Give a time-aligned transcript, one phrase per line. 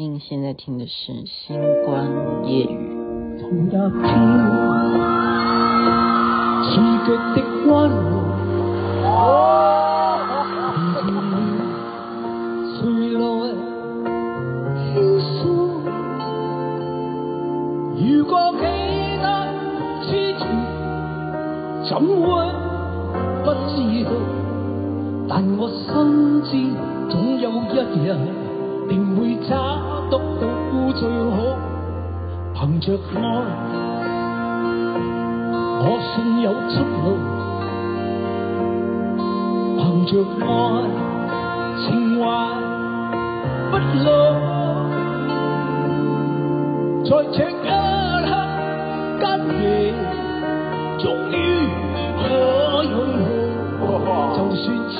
[0.00, 2.78] 您现在听的是《星光夜语》。
[3.40, 3.82] 同一天，
[6.62, 6.70] 刺
[7.04, 7.90] 激的温
[9.02, 9.08] 柔，
[12.76, 12.78] 随
[13.18, 13.26] 来
[14.78, 14.86] 轻
[15.18, 15.82] 松。
[17.96, 18.62] 如果记
[19.20, 19.26] 得
[20.04, 20.08] 之
[20.38, 20.40] 前，
[21.90, 22.22] 怎会
[23.42, 23.74] 不知
[24.04, 24.06] 道？
[25.28, 26.54] 但我深知，
[27.10, 27.74] 总有一
[28.06, 28.08] 日。
[28.88, 29.52] 定会找
[30.10, 30.42] 得到
[30.94, 31.36] 最好，
[32.54, 33.18] 凭着爱，
[35.80, 36.74] 我信有出
[37.04, 37.06] 路。
[39.76, 40.10] 凭着
[40.40, 40.46] 爱，
[41.84, 41.86] 情
[42.18, 42.22] 怀
[43.70, 43.72] 不
[44.04, 44.08] 老，
[47.04, 47.68] 在这一刻
[49.20, 49.60] 跟你
[50.98, 51.32] 终于
[52.16, 52.20] 可
[52.84, 52.96] 拥
[54.06, 54.96] 抱，就算始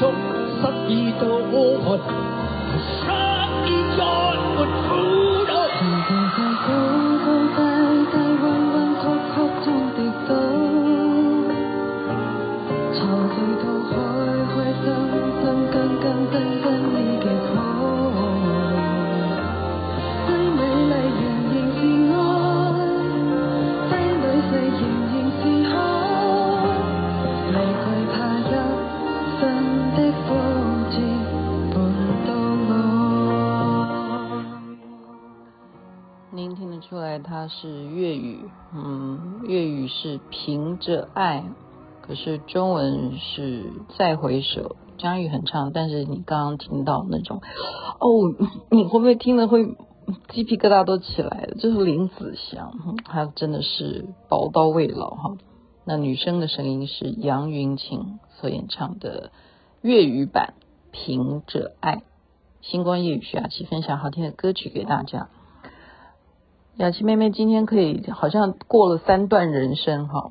[0.00, 0.02] 终
[0.60, 1.86] 失意都爱。
[3.06, 3.08] 它
[37.50, 38.38] 是粤语，
[38.72, 41.44] 嗯，粤语是凭着爱，
[42.00, 43.64] 可是中文是
[43.98, 44.76] 再回首。
[44.98, 47.40] 张宇很唱，但是你刚刚听到那种，
[47.98, 48.08] 哦，
[48.70, 49.64] 你会不会听了会
[50.28, 51.56] 鸡皮疙瘩都起来了？
[51.58, 55.36] 这是林子祥，他真的是宝刀未老哈。
[55.84, 59.32] 那女生的声音是杨云晴所演唱的
[59.80, 60.54] 粤语版
[60.92, 61.96] 《凭着爱》。
[62.60, 65.28] 星光夜雨徐雅琪分享好听的歌曲给大家。
[66.80, 70.30] 雅琪妹妹今天可以好像过了三段人生哈，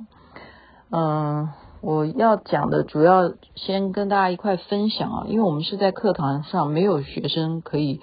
[0.90, 8.02] 嗯，我要讲的主要先跟大家一块分享啊，因为我们是在课堂上没有学生可以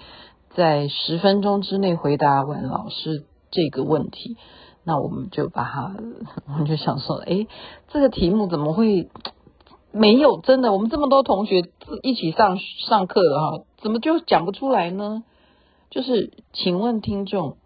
[0.55, 4.37] 在十分钟之内回答完老师这个问题，
[4.85, 5.93] 那我们就把它，
[6.47, 7.49] 我们就想说，诶，
[7.89, 9.09] 这个题目怎么会
[9.91, 10.39] 没有？
[10.39, 11.65] 真的，我们这么多同学
[12.01, 12.57] 一起上
[12.87, 15.25] 上课的哈，怎么就讲不出来呢？
[15.89, 17.57] 就是，请问听众。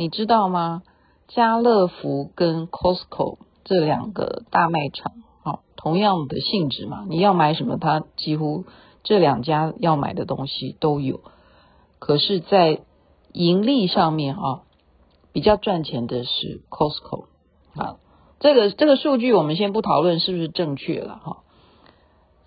[0.00, 0.82] 你知道吗？
[1.28, 5.12] 家乐福跟 Costco 这两个大卖场，
[5.42, 7.04] 好，同样的性质嘛。
[7.06, 8.64] 你要买什么，它几乎
[9.04, 11.20] 这两家要买的东西都有。
[11.98, 12.80] 可是，在
[13.34, 14.62] 盈利上面啊，
[15.34, 17.26] 比较赚钱的是 Costco
[17.74, 17.96] 啊。
[18.38, 21.36] 这个这个数据我们先不讨论是不是正确了哈。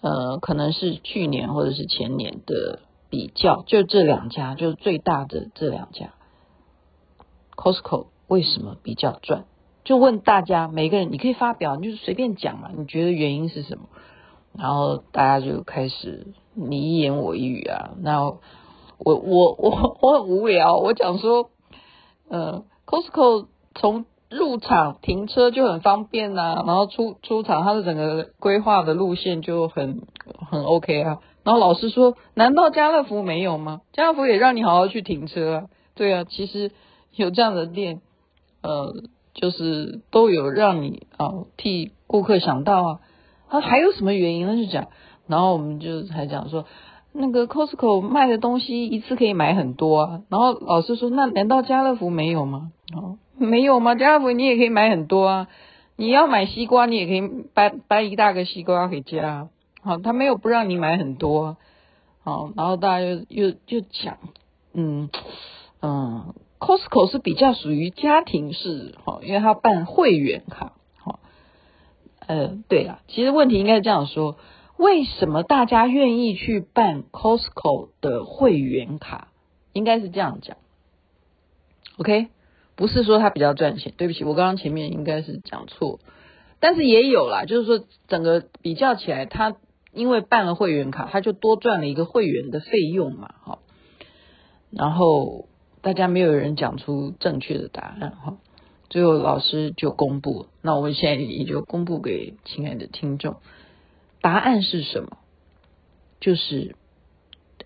[0.01, 2.79] 呃，可能是去年或者是前年的
[3.11, 6.15] 比较，就这两家就是最大的这两家。
[7.55, 9.45] Costco 为什么比较赚？
[9.83, 13.83] 就问大家，每个人你可以发表，你就是随便讲嘛，你觉得原因是什么？
[14.57, 17.91] 然后大家就开始你一言我一语啊。
[17.99, 18.37] 那我
[18.99, 21.49] 我我我很无聊，我讲说，
[22.29, 30.03] 呃，Costco 从入场停车就很方便呐、啊，然后出出场它的整个规划的路线就很
[30.49, 31.19] 很 OK 啊。
[31.43, 33.81] 然后老师说，难道家乐福没有吗？
[33.91, 35.63] 家乐福也让你好好去停车啊。
[35.93, 36.71] 对啊，其实。
[37.16, 38.01] 有这样的店，
[38.62, 39.03] 呃，
[39.34, 43.00] 就是都有让你啊、替顾客想到啊。
[43.50, 44.56] 他还有什么原因呢？
[44.56, 44.88] 就讲，
[45.28, 46.66] 然后我们就还讲说，
[47.12, 50.22] 那个 Costco 卖的东西一次可以买很多啊。
[50.28, 52.72] 然后老师说，那难道家乐福没有吗？
[52.96, 53.94] 哦，没有吗？
[53.94, 55.47] 家乐福你也可以买很多啊。
[55.95, 57.22] 你要买西瓜，你也可以
[57.53, 59.50] 搬搬一大个西瓜回家。
[59.84, 61.57] 好、他没有不让你买很多。
[62.24, 64.18] 好、然后大家又又就讲，
[64.74, 65.09] 嗯
[65.81, 66.34] 嗯。
[66.66, 71.19] Costco 是比较属于家庭式，哈，因为它办会员卡，哈，
[72.25, 74.38] 呃，对啊，其实问题应该是这样说：
[74.78, 79.28] 为什么大家愿意去办 Costco 的会员卡？
[79.74, 80.56] 应该是这样讲
[81.98, 82.30] ，OK？
[82.77, 86.00] 不是说它比较赚钱，对不起，我刚刚前面应该是讲错，
[86.62, 89.57] 但是也有啦，就是说整个比较起来，它
[89.92, 93.59] 因为办了会员卡，它就多赚了一个会员的费用嘛，哈，
[94.71, 95.50] 然后。
[95.83, 98.38] 大家没有人讲出正确的答案哈，
[98.89, 103.35] 最后老师就公布，那我们现在也就公布给亲爱的听众，
[104.21, 105.18] 答案是什么？
[106.21, 106.77] 就是，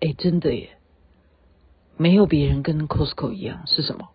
[0.00, 0.70] 哎，真的耶，
[1.96, 4.08] 没有别人跟 Costco 一样是什么？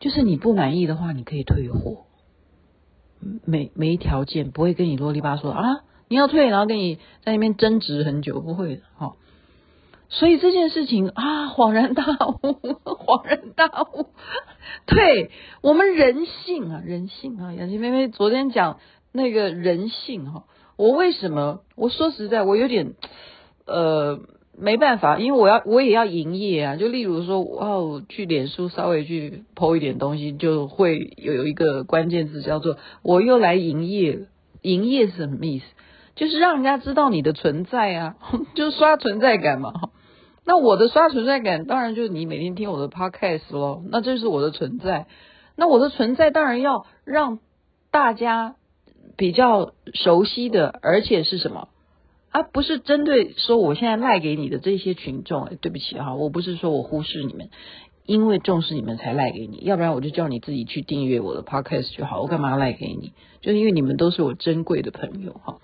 [0.00, 2.06] 就是你不满意的话，你可以退货，
[3.44, 9.12] 没没条件，不会跟你啰里吧嗦啊，你要退，然后跟你在那边争执很久，不会的哈。
[10.14, 12.52] 所以这件事情啊，恍然大悟，
[12.84, 14.08] 恍然大悟。
[14.84, 15.30] 对，
[15.62, 18.78] 我们人性啊，人性啊，雅琪妹妹昨天讲
[19.10, 20.44] 那个人性哈，
[20.76, 21.60] 我为什么？
[21.76, 22.92] 我说实在，我有点
[23.66, 24.20] 呃
[24.54, 26.76] 没办法，因为我要我也要营业啊。
[26.76, 34.26] 就例如说，我要去脸书稍微去剖一点东西，就会有一个关键字叫做“我又来营业了”。
[34.60, 35.64] 营业是什么意思？
[36.14, 38.16] 就是让人家知道你的存在啊，
[38.54, 39.72] 就刷存在感嘛。
[40.44, 43.82] 那我的刷存在感，当然就是你每天听我的 podcast 咯。
[43.90, 45.06] 那这是我的存在。
[45.54, 47.38] 那我的存在当然要让
[47.90, 48.56] 大家
[49.16, 51.68] 比较熟悉的，而且是什么？
[52.30, 55.48] 啊，不是针对说我现在赖给你的这些群众。
[55.60, 57.50] 对不起哈，我不是说我忽视你们，
[58.06, 62.22] 因为重视你们才赖给你，要不然我就叫你自己去订阅我的 podcast 就好。
[62.22, 63.12] 我干嘛赖给你？
[63.42, 65.58] 就是因为你们都是我珍贵的朋友哈。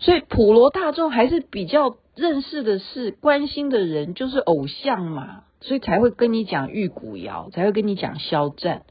[0.00, 8.82] 所以普罗大众还是比较认识的是关心的人，就是偶像嘛，所以才会跟你讲玉骨遥，才会跟你讲肖战。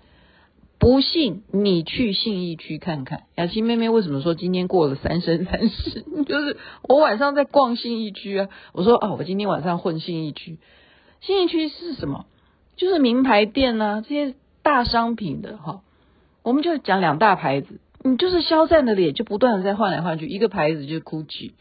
[0.77, 6.05] 不信你去信义区看看，雅琪妹妹为什么说今天过了三生三世？
[6.25, 10.57] 就是我晚上在逛信义区啊，我说哦，我今天晚上混信义区。
[11.19, 12.27] 信义区是什么？
[12.77, 15.81] 就是名牌店啊，这些大商品的哈。
[16.43, 17.81] 我们就讲两大牌子。
[18.03, 20.27] 你就是肖战的脸，就不断的在换来换去。
[20.27, 21.51] 一个牌子就是 GUCCI，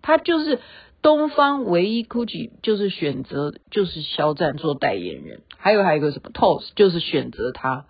[0.00, 0.60] 他就是
[1.02, 5.42] 东方唯一 GUCCI 就是选择就是肖战做代言人。
[5.56, 7.86] 还有还有一个什么 TOS 就是选择他。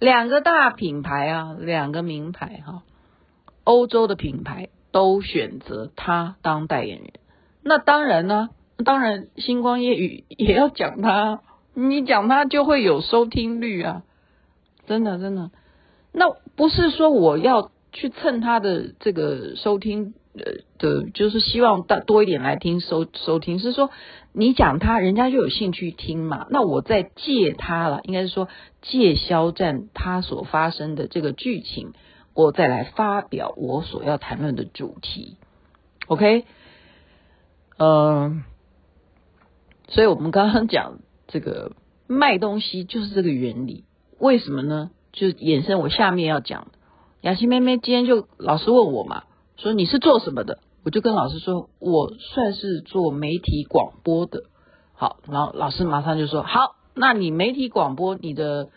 [0.00, 2.82] 两个大品牌啊，两个名牌哈，
[3.62, 7.12] 欧洲的品牌都选择他当代言人。
[7.62, 8.50] 那当然呢，
[8.84, 11.40] 当然星光夜雨也要讲他，
[11.74, 14.02] 你讲他就会有收听率啊，
[14.86, 15.52] 真的真的。
[16.16, 20.44] 那不是说我要去蹭他的这个收听呃
[20.78, 23.90] 的，就是希望大多一点来听收收听，是说
[24.32, 26.46] 你讲他人家就有兴趣听嘛。
[26.50, 28.48] 那我再借他了，应该是说
[28.80, 31.92] 借肖战他所发生的这个剧情，
[32.32, 35.36] 我再来发表我所要谈论的主题。
[36.06, 36.44] OK，
[37.76, 38.42] 嗯、呃，
[39.88, 41.72] 所以我们刚刚讲这个
[42.06, 43.84] 卖东西就是这个原理，
[44.18, 44.90] 为什么呢？
[45.14, 46.78] 就衍生我下面要讲的，
[47.20, 49.22] 雅琪妹妹今天就老师问我嘛，
[49.56, 50.58] 说你是做什么的？
[50.84, 54.42] 我就跟老师说，我算是做媒体广播的。
[54.92, 58.70] 好，然后老师马上就说，好，那你媒体广播你的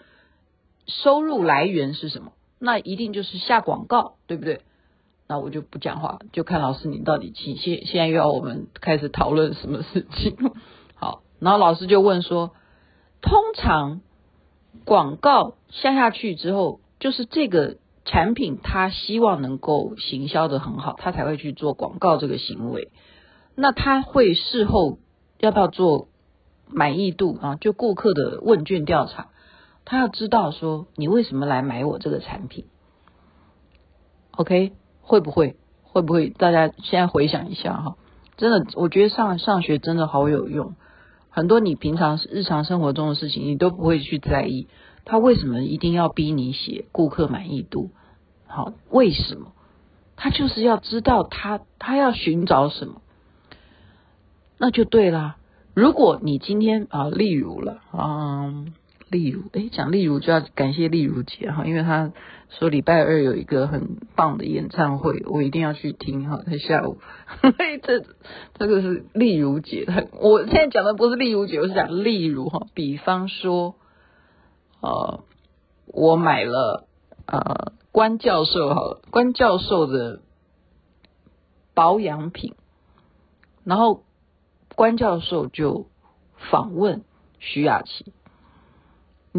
[0.85, 2.33] 收入来源是什么？
[2.59, 4.61] 那一定就是下广告，对不对？
[5.27, 10.37] 那我就不讲话，就看老师你到底现现现在又要我们开始讨论什么事情？
[10.93, 12.51] 好，然后老师就问说，
[13.21, 14.01] 通常。
[14.85, 22.91] 广告下下去之后，就是这个产品，他希望能够行销的很好，他才会去做广告这个行为。
[23.55, 24.99] 那他会事后
[25.39, 26.07] 要不要做
[26.69, 27.55] 满意度啊？
[27.55, 29.29] 就顾客的问卷调查，
[29.83, 32.65] 他要知道说你为什么来买我这个产品
[34.31, 35.57] ？OK，会不会？
[35.83, 36.29] 会不会？
[36.29, 37.95] 大家现在回想一下哈，
[38.37, 40.75] 真的，我觉得上上学真的好有用。
[41.37, 44.67] 很多你平常日常生活中的事情，你都不会去在意。
[45.05, 47.91] 他为什么一定要逼你写顾客满意度？
[48.47, 49.51] 好，为什么？
[50.15, 53.03] 他就是要知道他他要寻找什么，
[54.57, 55.37] 那就对啦。
[55.75, 58.73] 如果你今天啊，例如了，嗯。
[59.09, 62.11] 例如，诶，讲例如就要感谢例如姐哈，因为她
[62.49, 66.41] 说礼拜二有一个很棒的演唱会，我一定要去听哈。
[66.45, 66.97] 在下午，
[67.83, 68.03] 这
[68.55, 69.85] 这个是例如姐，
[70.19, 72.67] 我现在讲的不是例如姐，我是讲例如哈。
[72.73, 73.75] 比方说，
[74.81, 75.23] 呃，
[75.85, 76.85] 我买了
[77.25, 80.19] 呃关教授哈，关教授的
[81.73, 82.55] 保养品，
[83.63, 84.03] 然后
[84.75, 85.87] 关教授就
[86.51, 87.03] 访问
[87.39, 88.13] 徐雅琪。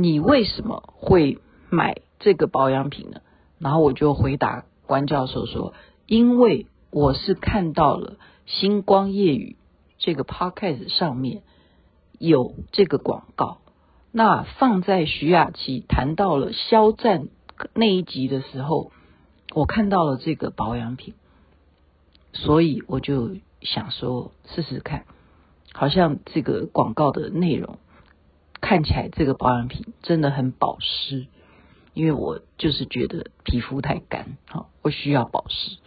[0.01, 1.39] 你为什么会
[1.71, 3.21] 买这个保养品呢？
[3.59, 5.75] 然后我就回答关教授说
[6.07, 9.57] ：“因为我是看到了星光夜雨
[9.99, 11.43] 这个 podcast 上面
[12.17, 13.59] 有这个广告，
[14.13, 17.27] 那放在徐雅琪谈到了肖战
[17.75, 18.93] 那一集的时候，
[19.53, 21.15] 我看到了这个保养品，
[22.33, 25.07] 所以我就想说试试看，
[25.73, 27.79] 好像这个广告的内容。”
[28.61, 31.27] 看起来这个保养品真的很保湿，
[31.95, 35.79] 因为我就是觉得皮肤太干，好，我需要保湿。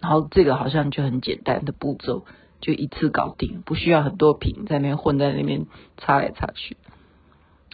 [0.00, 2.24] 然后这个好像就很简单的步骤，
[2.60, 5.66] 就一次搞定，不需要很多瓶在那边混在那边
[5.98, 6.76] 擦来擦去。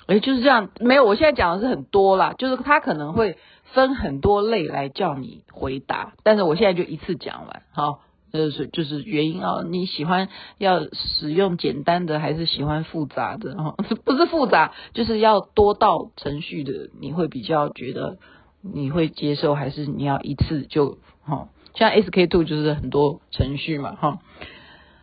[0.07, 3.39] 哎，就是这样，没有，我现在讲的是很多啦，就是它可能会
[3.73, 8.01] 分很多类来叫你回答，但是我现在就一次讲完，好，
[8.37, 10.29] 就是就是原因啊，你喜欢
[10.59, 13.55] 要使用简单的还是喜欢复杂的？
[13.57, 13.75] 哈，
[14.05, 18.19] 不是复杂，就是要多道程序的，你会比较觉得
[18.63, 21.49] 你会接受，还是你要一次就哈？
[21.75, 24.19] 像 SK two 就是很多程序嘛，哈，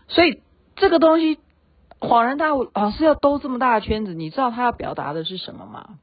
[0.07, 0.41] 所以
[0.75, 1.39] 这个东西
[1.99, 5.99] 恍然大悟，老师要兜这么大的圈子，你知道他要表达的是什么吗？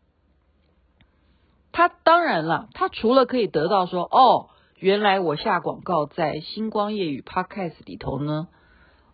[1.72, 4.50] 他当然了，他除了可以得到说哦。
[4.80, 8.48] 原来我下广告在星光夜语 Podcast 里头呢，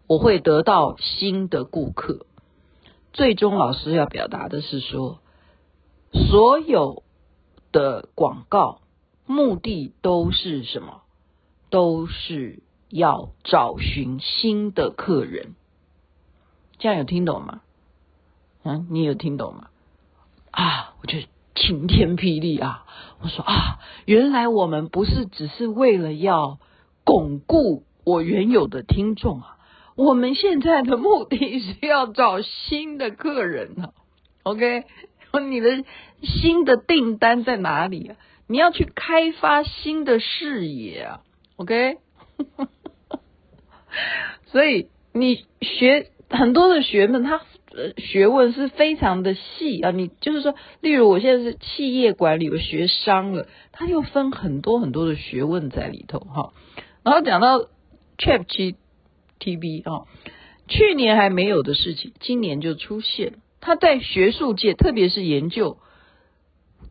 [0.07, 2.25] 我会得到新的顾客。
[3.13, 5.19] 最终老师要表达的是说，
[6.13, 7.03] 所有
[7.73, 8.81] 的广告
[9.27, 11.03] 目的都是什么？
[11.69, 15.57] 都是要找寻新的客人。
[16.79, 17.61] 这样有听懂吗？
[18.63, 19.69] 嗯，你有听懂吗？
[20.53, 21.29] 啊，我觉得。
[21.57, 22.85] 晴天霹雳啊！
[23.21, 26.59] 我说啊，原来我们不是只是为了要
[27.03, 29.57] 巩固我原有的听众啊，
[29.97, 33.91] 我们现在的目的是要找新的客人啊。
[34.43, 34.85] OK，
[35.49, 35.83] 你的
[36.23, 38.17] 新的订单在哪里啊？
[38.47, 41.21] 你要去开发新的视野啊。
[41.57, 41.97] OK，
[44.47, 47.41] 所以你学很多的学们，他。
[47.77, 56.55] 呃，学问是非常的细啊，你就是说，例如我现在是企业管理，我学商了，它又分很多很多的学问在里头哈。
[57.03, 57.69] 然后讲到
[58.17, 60.07] ChatGPT 啊，
[60.69, 63.35] 去年还没有的事情，今年就出现。
[63.61, 65.77] 它在学术界，特别是研究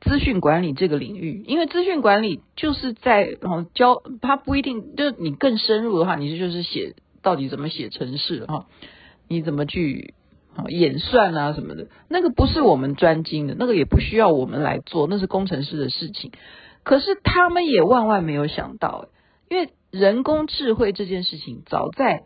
[0.01, 3.37] 资讯管理这个领域，因为资讯管理就是在
[3.73, 8.67] 教，它不一定就你更深入的话，你就是写到底怎么写程式哈，
[9.27, 10.13] 你怎么去。
[10.69, 16.31] 演算啊什么的，那个不是我们专精的，那个也不需要我们来做，那是工程师的事情。
[16.83, 19.09] 可是他们也万万没有想到，
[19.49, 22.23] 因为人工智慧这件事情，早在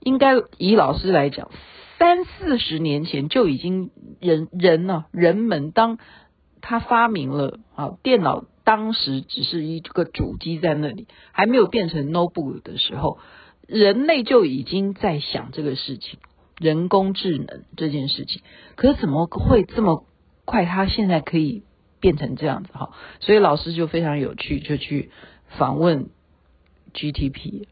[0.00, 1.50] 应该以老师来讲，
[1.98, 5.98] 三四十年前就已经人人呢、人们当
[6.60, 13.18] 他发明了啊电脑，当时只是一个主机在那里，还没有变成 notebook 的时候，
[13.66, 16.18] 人类就已经在想这个事情。
[16.58, 18.42] 人工智能这件事情，
[18.76, 20.06] 可是怎么会这么
[20.44, 20.64] 快？
[20.64, 21.64] 他现在可以
[21.98, 25.10] 变成这样子哈，所以老师就非常有趣，就去
[25.58, 26.10] 访问
[26.92, 27.66] GTP，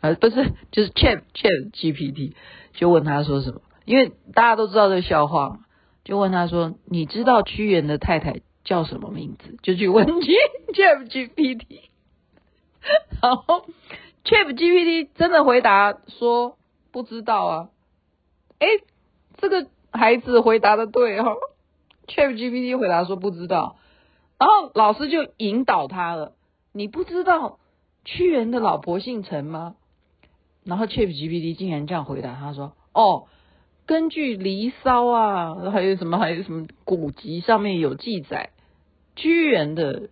[0.00, 2.32] 呃，不是，就是 Chat Chat GPT，
[2.72, 3.60] 就问他说什么？
[3.84, 5.58] 因为大家都知道这个笑话嘛，
[6.02, 11.80] 就问他说：“你知道屈原的太太叫什么名字？”就去问 Chat GPT，
[13.20, 13.66] 然后
[14.24, 16.56] Chat GPT 真的回答说。
[16.96, 17.68] 不知道啊，
[18.58, 18.66] 哎，
[19.36, 21.36] 这个孩子回答的对、哦、
[22.08, 23.76] ChatGPT 回答说不知道，
[24.38, 26.32] 然后老师就引导他了，
[26.72, 27.58] 你不知道
[28.06, 29.74] 屈原的老婆姓陈吗？
[30.64, 33.26] 然后 ChatGPT 竟然这样回答他说，哦，
[33.84, 38.52] 根据《离骚》啊，还有什么还有什么古籍上面有记载，
[39.16, 40.08] 屈原的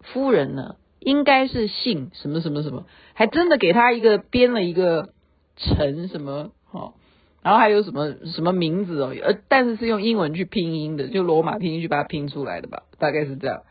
[0.00, 5.10] 夫人呢，应该是姓什么什么什么，还真的给他一个编了一个。
[5.56, 6.94] 陈什么哦，
[7.42, 13.62] 然后还有什么什么名字哦，呃，但是是用英文去拼音的，就罗马拼音去把它拼出来的吧，大概是这样。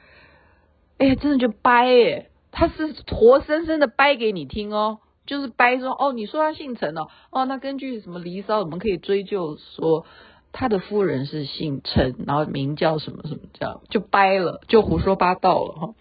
[0.98, 10.05] 哎呀，真的就掰哎，他是活生生的掰给你听哦，就是掰说哦，你说他姓陈哦，哦，那根据什么《离骚》，我们可以追究说
[10.51, 15.93] 他的夫人是姓陈，然后名叫什么什么这样，就掰了，就胡说八道了哈。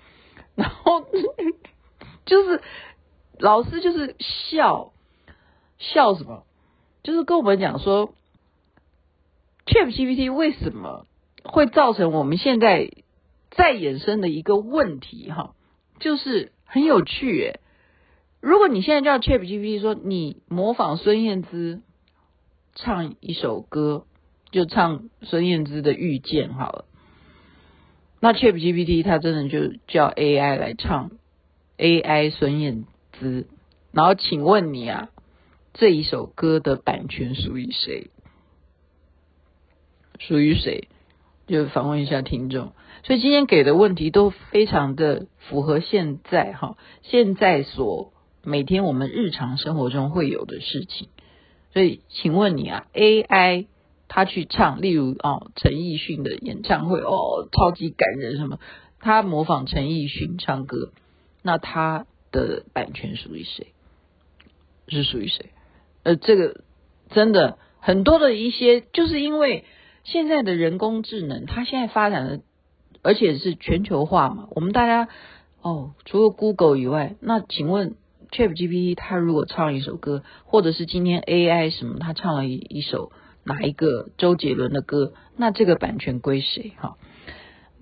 [0.54, 1.04] 然后
[2.26, 2.60] 就是
[3.38, 4.92] 老师就是笑。
[5.78, 6.44] 笑什么？
[7.02, 8.12] 就是跟我们讲说
[9.66, 11.06] ，ChatGPT 为什么
[11.44, 12.90] 会造成我们现在
[13.50, 15.30] 再衍生的一个问题？
[15.30, 15.54] 哈，
[16.00, 17.60] 就是很有趣诶。
[18.40, 21.80] 如果你现在叫 ChatGPT 说你模仿孙燕姿
[22.74, 24.04] 唱一首歌，
[24.50, 26.84] 就唱孙燕姿的《遇见》好了，
[28.20, 31.12] 那 ChatGPT 它真的就叫 AI 来唱
[31.78, 33.46] AI 孙燕姿，
[33.92, 35.08] 然后请问你啊？
[35.78, 38.10] 这一首歌的版权属于谁？
[40.18, 40.88] 属于谁？
[41.46, 42.72] 就访问一下听众。
[43.04, 51.10] 所以今天给的问题都非常的符合现在哈，现在所每天我们日常生活中会有的事情。
[51.72, 53.68] 所以请问你啊，AI
[54.08, 58.58] 他去唱，例如哦陈奕迅的演唱会哦，超级感人什么？
[58.98, 60.90] 他模仿陈奕迅唱歌，
[61.40, 63.68] 那他的版权属于谁？
[64.88, 65.50] 是属于谁？
[66.08, 66.62] 呃，这个
[67.10, 69.66] 真的很多的一些，就是因为
[70.04, 72.40] 现在的人工智能，它现在发展的，
[73.02, 75.10] 而且是全球化嘛，我们大家
[75.60, 77.96] 哦，除了 Google 以外，那请问
[78.30, 83.12] ChatGPT 它如果唱一首歌，或者是今天 AI 什么，它唱了一一首
[83.44, 86.72] 哪一个周杰伦的歌，那这个版权归谁？
[86.78, 86.96] 哈，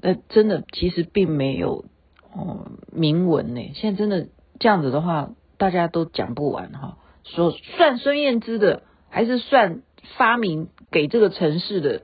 [0.00, 1.84] 那真的其实并没有
[2.32, 3.70] 哦明文呢。
[3.74, 4.26] 现在真的
[4.58, 6.98] 这样子的话，大家都讲不完哈。
[7.26, 9.82] 说算孙燕姿的，还是算
[10.16, 12.02] 发明给这个城市的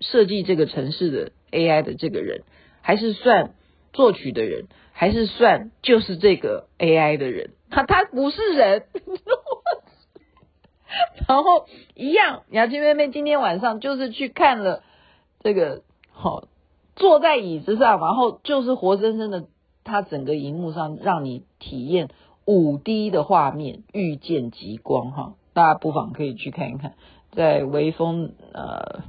[0.00, 2.42] 设计这个城市的 AI 的这个人，
[2.80, 3.54] 还是算
[3.92, 4.66] 作曲的人？
[4.92, 8.84] 还是算就是这个 AI 的人，他 他不是人，
[11.26, 14.82] 然后一样，雅琪妹妹今天晚上就是去看了
[15.42, 16.48] 这个，好
[16.96, 19.46] 坐在椅子上，然后就是活生生的，
[19.84, 22.10] 他整个荧幕上让你体验
[22.50, 26.94] 五 D 的画面，遇见极光哈，大家不妨可以去看一看，
[27.30, 29.04] 在微风呃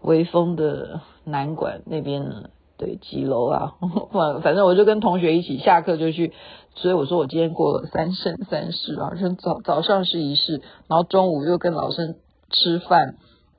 [0.00, 2.50] 微风的南馆那边呢。
[2.78, 3.74] 对，几楼啊？
[4.10, 6.32] 反 反正我就跟同学一起下课就去，
[6.74, 12.16] 所以我说我今天过了三圣三世啊，就早早上是一世，然后中午又跟老师
[12.50, 13.14] 吃饭，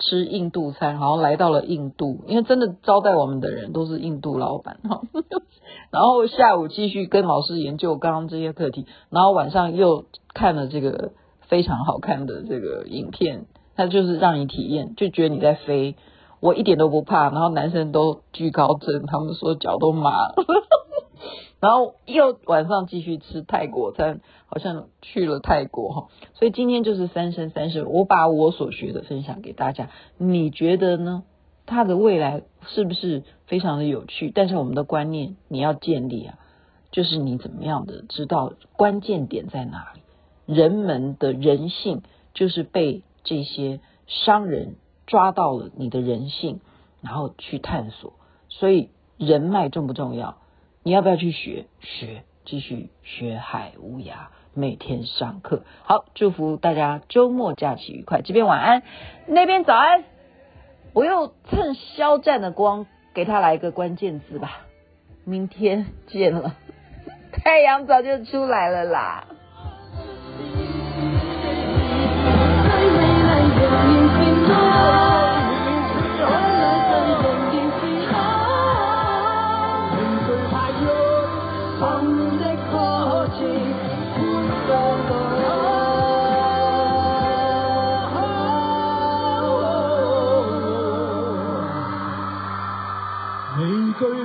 [0.06, 5.02] 吃印度餐，然后来到了印度，因为真的招待我们的人都是印度老板哈。
[5.92, 13.46] 然后下午继续跟老师研究刚刚这些课题，然后晚上又看了这个非常好看的这个影片，
[13.76, 15.96] 它就是让你体验，就觉得你在飞。
[16.40, 20.36] 我一点都不怕，然后男生都惧高症，他们说脚都麻了，
[21.64, 31.24] 然后又晚上继续吃泰国餐，好像去了泰国哈，所以今天就是三生三世，我把我所学的分享给大家，你觉得呢？
[31.66, 34.30] 他的未来是不是非常的有趣？
[34.30, 36.38] 但是我们的观念你要建立啊，
[36.92, 40.02] 就是你怎么样的知道关键点在哪里？
[40.54, 42.02] 人们的人性
[42.34, 44.76] 就是被这些商人。
[45.06, 46.62] 抓到了你的人性，
[47.02, 48.14] 然后去探索，
[48.48, 50.38] 所以人脉重不重要？
[50.84, 51.66] 你要不要去学？
[51.80, 55.64] 学，继续学海无涯，每天上课。
[55.84, 58.22] 好，祝福大家周末假期愉快。
[58.22, 58.84] 这边晚安，
[59.26, 60.04] 那边早安。
[60.92, 64.68] 我又趁肖战的光，给他来一个关键字吧。
[65.24, 66.56] 明天见了，
[67.32, 69.28] 太阳早就出来了啦。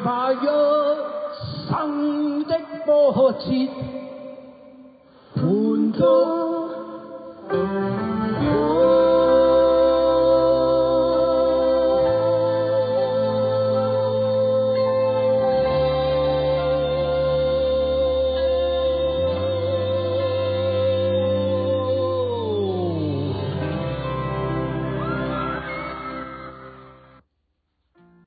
[0.08, 0.36] 惧怕一
[1.68, 3.97] 生的波折，